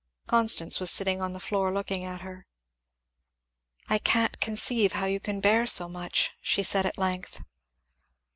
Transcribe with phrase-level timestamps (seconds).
[0.25, 2.47] Constance was sitting on the floor looking at her.
[3.87, 7.43] "I can't conceive how you can bear so much," she said at length.